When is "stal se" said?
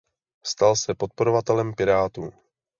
0.43-0.93